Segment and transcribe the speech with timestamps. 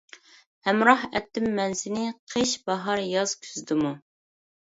[0.69, 3.95] ھەمراھ ئەتتىم مەن سېنى، قىش، باھار، ياز، كۈزدىمۇ.